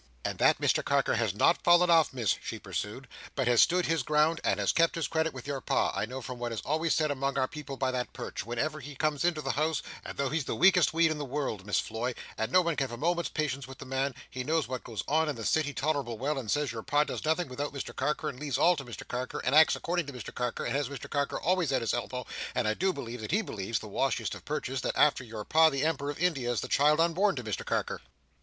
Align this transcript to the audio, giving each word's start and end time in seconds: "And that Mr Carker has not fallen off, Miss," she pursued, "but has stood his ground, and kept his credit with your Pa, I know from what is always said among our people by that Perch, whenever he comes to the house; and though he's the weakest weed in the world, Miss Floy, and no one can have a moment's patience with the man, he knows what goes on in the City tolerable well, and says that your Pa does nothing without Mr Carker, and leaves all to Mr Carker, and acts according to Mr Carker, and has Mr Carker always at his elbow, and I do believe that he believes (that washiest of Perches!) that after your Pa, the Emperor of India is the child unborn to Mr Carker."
"And 0.25 0.39
that 0.39 0.59
Mr 0.59 0.83
Carker 0.83 1.13
has 1.13 1.35
not 1.35 1.63
fallen 1.63 1.91
off, 1.91 2.11
Miss," 2.11 2.35
she 2.41 2.57
pursued, 2.57 3.07
"but 3.35 3.47
has 3.47 3.61
stood 3.61 3.85
his 3.85 4.01
ground, 4.01 4.41
and 4.43 4.59
kept 4.73 4.95
his 4.95 5.07
credit 5.07 5.31
with 5.31 5.45
your 5.45 5.61
Pa, 5.61 5.91
I 5.95 6.07
know 6.07 6.23
from 6.23 6.39
what 6.39 6.51
is 6.51 6.61
always 6.61 6.95
said 6.95 7.11
among 7.11 7.37
our 7.37 7.47
people 7.47 7.77
by 7.77 7.91
that 7.91 8.11
Perch, 8.11 8.43
whenever 8.43 8.79
he 8.79 8.95
comes 8.95 9.21
to 9.21 9.29
the 9.31 9.51
house; 9.51 9.83
and 10.03 10.17
though 10.17 10.29
he's 10.29 10.45
the 10.45 10.55
weakest 10.55 10.91
weed 10.91 11.11
in 11.11 11.19
the 11.19 11.23
world, 11.23 11.67
Miss 11.67 11.79
Floy, 11.79 12.15
and 12.35 12.51
no 12.51 12.63
one 12.63 12.75
can 12.75 12.85
have 12.87 12.91
a 12.91 12.97
moment's 12.99 13.29
patience 13.29 13.67
with 13.67 13.77
the 13.77 13.85
man, 13.85 14.15
he 14.27 14.43
knows 14.43 14.67
what 14.67 14.83
goes 14.83 15.03
on 15.07 15.29
in 15.29 15.35
the 15.35 15.45
City 15.45 15.71
tolerable 15.71 16.17
well, 16.17 16.39
and 16.39 16.49
says 16.49 16.69
that 16.71 16.71
your 16.71 16.81
Pa 16.81 17.03
does 17.03 17.23
nothing 17.23 17.47
without 17.47 17.71
Mr 17.71 17.95
Carker, 17.95 18.27
and 18.27 18.39
leaves 18.39 18.57
all 18.57 18.75
to 18.77 18.83
Mr 18.83 19.07
Carker, 19.07 19.37
and 19.45 19.53
acts 19.53 19.75
according 19.75 20.07
to 20.07 20.13
Mr 20.13 20.33
Carker, 20.33 20.65
and 20.65 20.75
has 20.75 20.89
Mr 20.89 21.07
Carker 21.07 21.39
always 21.39 21.71
at 21.71 21.81
his 21.81 21.93
elbow, 21.93 22.25
and 22.55 22.67
I 22.67 22.73
do 22.73 22.91
believe 22.91 23.21
that 23.21 23.29
he 23.29 23.43
believes 23.43 23.77
(that 23.77 23.85
washiest 23.87 24.33
of 24.33 24.45
Perches!) 24.45 24.81
that 24.81 24.97
after 24.97 25.23
your 25.23 25.45
Pa, 25.45 25.69
the 25.69 25.85
Emperor 25.85 26.09
of 26.09 26.17
India 26.19 26.49
is 26.51 26.61
the 26.61 26.67
child 26.67 26.99
unborn 26.99 27.35
to 27.35 27.43
Mr 27.43 27.63
Carker." 27.63 28.01